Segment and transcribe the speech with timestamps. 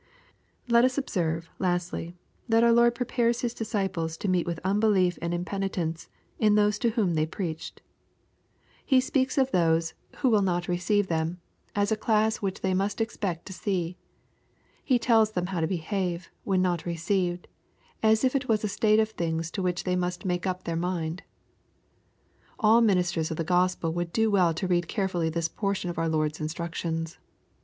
[0.67, 2.15] Let us observe, lastly,
[2.49, 6.79] that our Lord prepares His ^ disciples to meet with unbelief and impenitence in those
[6.83, 7.83] io whom they preached.
[8.83, 10.63] He speaks of those" who will 294 EXPOSITOBT THOUQHTS.
[10.65, 11.37] iiot receive them''
[11.75, 13.95] as a class which thej mast expect to see.
[14.83, 17.47] He tells them how to behave, when not received,
[18.01, 20.75] as if it was a state of things to which they must make Mp their
[20.75, 21.21] mind.
[22.59, 26.09] All ministers of the Gospel would do well to read carefully this portion of our
[26.09, 27.19] Lord's instructions.